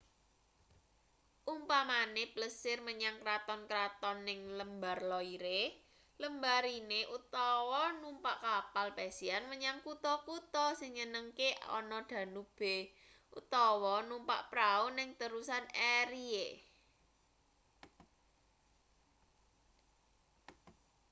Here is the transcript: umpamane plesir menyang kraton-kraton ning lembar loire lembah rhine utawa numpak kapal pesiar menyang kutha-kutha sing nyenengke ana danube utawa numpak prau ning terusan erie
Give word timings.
umpamane 1.53 2.23
plesir 2.33 2.77
menyang 2.87 3.17
kraton-kraton 3.23 4.17
ning 4.27 4.39
lembar 4.59 4.97
loire 5.11 5.61
lembah 6.21 6.57
rhine 6.65 7.01
utawa 7.17 7.81
numpak 8.01 8.37
kapal 8.47 8.87
pesiar 8.97 9.41
menyang 9.51 9.77
kutha-kutha 9.85 10.65
sing 10.79 10.89
nyenengke 10.97 11.49
ana 11.77 11.99
danube 12.11 12.75
utawa 13.39 13.95
numpak 14.09 14.41
prau 14.51 14.83
ning 14.97 15.09
terusan 15.19 15.65
erie 16.01 16.47